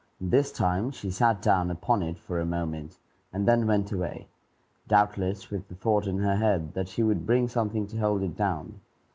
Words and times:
This 0.19 0.51
time 0.51 0.89
she 0.89 1.11
sat 1.11 1.43
down 1.43 1.69
upon 1.69 2.01
it 2.01 2.17
for 2.17 2.39
a 2.39 2.43
moment, 2.43 2.97
and 3.31 3.47
then 3.47 3.67
went 3.67 3.91
away, 3.91 4.29
doubtless 4.87 5.51
with 5.51 5.67
the 5.67 5.75
thought 5.75 6.07
in 6.07 6.17
her 6.17 6.37
head 6.37 6.73
that 6.73 6.89
she 6.89 7.03
would 7.03 7.27
bring 7.27 7.47
something 7.47 7.85
to 7.85 7.97
hold 7.99 8.23
it 8.23 8.35
down. 8.35 8.81